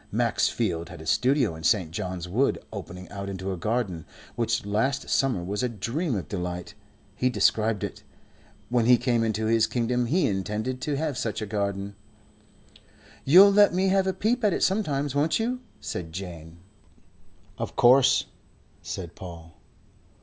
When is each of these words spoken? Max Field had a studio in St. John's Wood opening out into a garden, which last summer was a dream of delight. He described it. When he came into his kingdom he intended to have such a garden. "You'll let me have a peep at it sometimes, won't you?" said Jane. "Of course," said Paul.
Max 0.11 0.49
Field 0.49 0.89
had 0.89 0.99
a 0.99 1.05
studio 1.05 1.53
in 1.55 1.61
St. 1.61 1.91
John's 1.91 2.27
Wood 2.27 2.57
opening 2.73 3.07
out 3.09 3.29
into 3.29 3.51
a 3.51 3.55
garden, 3.55 4.03
which 4.35 4.65
last 4.65 5.09
summer 5.09 5.43
was 5.43 5.61
a 5.61 5.69
dream 5.69 6.15
of 6.15 6.27
delight. 6.27 6.73
He 7.15 7.29
described 7.29 7.83
it. 7.83 8.01
When 8.69 8.87
he 8.87 8.97
came 8.97 9.23
into 9.23 9.45
his 9.45 9.67
kingdom 9.67 10.07
he 10.07 10.25
intended 10.25 10.81
to 10.81 10.97
have 10.97 11.19
such 11.19 11.39
a 11.39 11.45
garden. 11.45 11.93
"You'll 13.25 13.53
let 13.53 13.75
me 13.75 13.89
have 13.89 14.07
a 14.07 14.11
peep 14.13 14.43
at 14.43 14.53
it 14.53 14.63
sometimes, 14.63 15.13
won't 15.13 15.37
you?" 15.39 15.59
said 15.79 16.11
Jane. 16.11 16.57
"Of 17.59 17.75
course," 17.75 18.25
said 18.81 19.13
Paul. 19.13 19.53